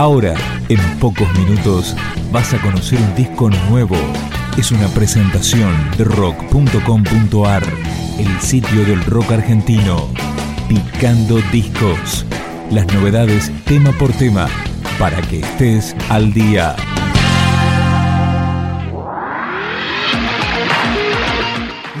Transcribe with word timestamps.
Ahora, 0.00 0.34
en 0.70 0.80
pocos 0.98 1.30
minutos, 1.38 1.94
vas 2.32 2.54
a 2.54 2.62
conocer 2.62 2.98
un 2.98 3.14
disco 3.14 3.50
nuevo. 3.68 3.98
Es 4.56 4.72
una 4.72 4.88
presentación 4.88 5.74
de 5.98 6.04
rock.com.ar, 6.04 7.62
el 8.18 8.40
sitio 8.40 8.86
del 8.86 9.04
rock 9.04 9.32
argentino. 9.32 10.08
Picando 10.70 11.38
discos. 11.52 12.24
Las 12.70 12.86
novedades 12.94 13.52
tema 13.66 13.92
por 13.92 14.10
tema, 14.12 14.48
para 14.98 15.20
que 15.20 15.40
estés 15.40 15.94
al 16.08 16.32
día. 16.32 16.76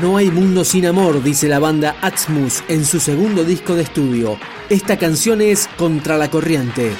No 0.00 0.16
hay 0.16 0.30
mundo 0.30 0.64
sin 0.64 0.86
amor, 0.86 1.22
dice 1.22 1.48
la 1.48 1.58
banda 1.58 1.96
Atmos 2.00 2.64
en 2.68 2.86
su 2.86 2.98
segundo 2.98 3.44
disco 3.44 3.74
de 3.74 3.82
estudio. 3.82 4.38
Esta 4.70 4.96
canción 4.96 5.42
es 5.42 5.68
Contra 5.76 6.16
la 6.16 6.30
Corriente. 6.30 6.92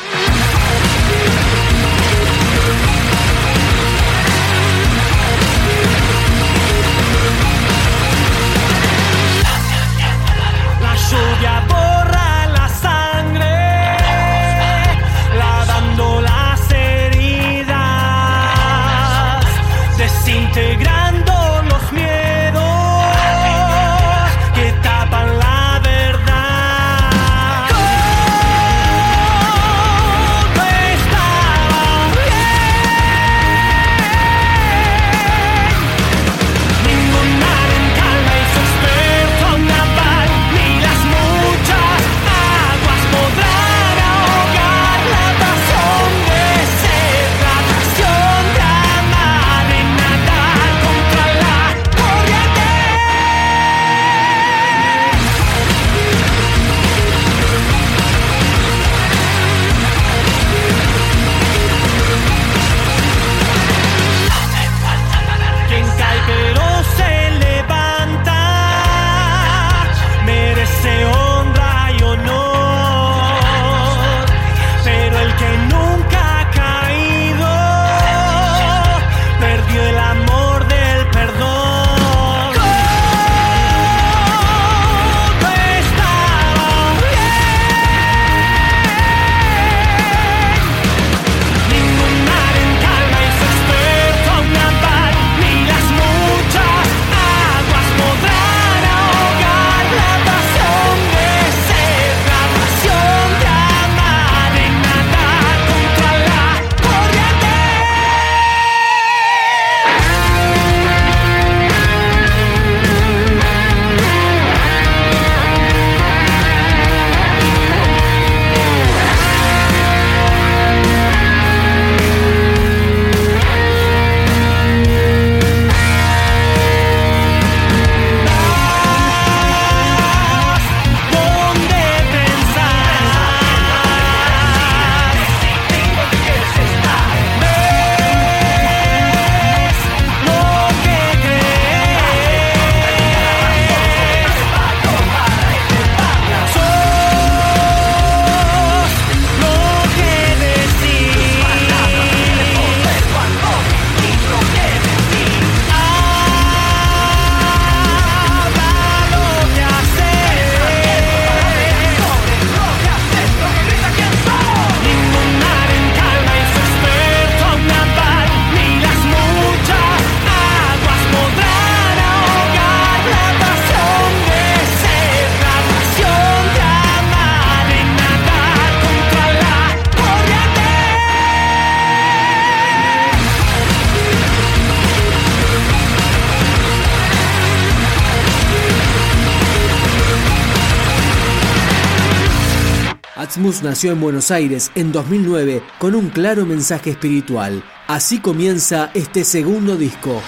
Atmos 193.30 193.62
nació 193.62 193.92
en 193.92 194.00
Buenos 194.00 194.32
Aires 194.32 194.72
en 194.74 194.90
2009 194.90 195.62
con 195.78 195.94
un 195.94 196.08
claro 196.08 196.44
mensaje 196.44 196.90
espiritual. 196.90 197.62
Así 197.86 198.18
comienza 198.18 198.90
este 198.92 199.22
segundo 199.22 199.76
disco. 199.76 200.20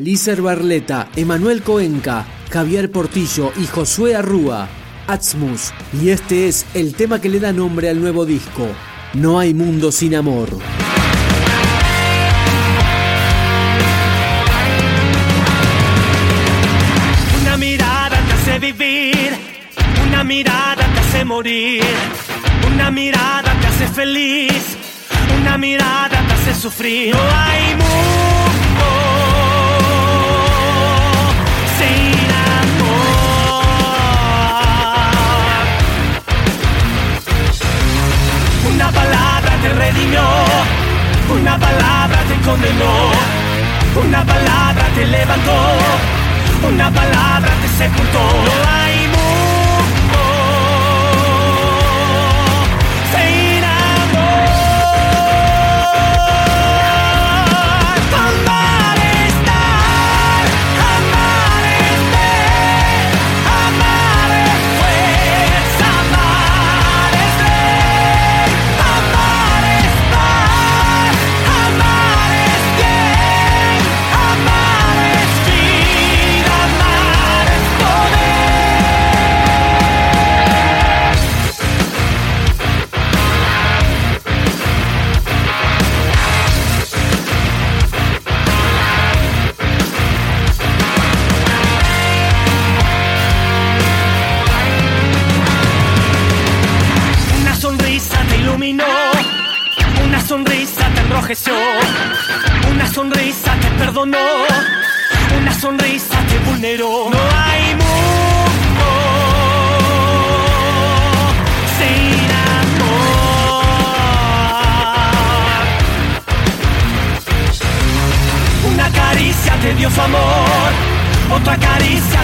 Elíser 0.00 0.40
Barleta, 0.40 1.10
Emanuel 1.14 1.62
Coenca, 1.62 2.24
Javier 2.50 2.90
Portillo 2.90 3.52
y 3.58 3.66
Josué 3.66 4.16
Arrúa, 4.16 4.66
Atzmus. 5.06 5.74
Y 6.00 6.08
este 6.08 6.48
es 6.48 6.64
el 6.72 6.94
tema 6.94 7.20
que 7.20 7.28
le 7.28 7.38
da 7.38 7.52
nombre 7.52 7.90
al 7.90 8.00
nuevo 8.00 8.24
disco, 8.24 8.66
No 9.12 9.38
hay 9.38 9.52
mundo 9.52 9.92
sin 9.92 10.14
amor. 10.14 10.48
Una 17.42 17.56
mirada 17.58 18.24
te 18.26 18.32
hace 18.32 18.58
vivir, 18.58 19.32
una 20.08 20.24
mirada 20.24 20.76
te 20.94 21.00
hace 21.00 21.24
morir, 21.26 21.84
una 22.72 22.90
mirada 22.90 23.54
te 23.60 23.66
hace 23.66 23.86
feliz, 23.88 24.64
una 25.42 25.58
mirada 25.58 26.08
te 26.26 26.32
hace 26.32 26.54
sufrir. 26.54 27.14
No 27.14 27.20
hay 27.20 27.74
mundo 27.76 27.89
redimió, 39.92 40.22
una 41.30 41.58
palabra 41.58 42.18
te 42.28 42.34
condenó, 42.46 43.10
una 43.96 44.24
palabra 44.24 44.84
te 44.94 45.06
levantó, 45.06 45.56
una 46.68 46.90
palabra 46.90 47.50
te 47.62 47.68
sepultó. 47.68 48.89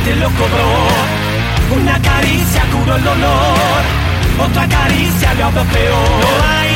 Te 0.06 0.14
lo 0.16 0.28
cobró. 0.30 1.80
Una 1.80 2.00
caricia 2.00 2.62
curó 2.72 2.94
el 2.94 3.02
dolor, 3.02 3.82
otra 4.38 4.68
caricia 4.68 5.34
lo 5.34 5.50
peor. 5.50 6.08
No 6.22 6.30
hay 6.48 6.75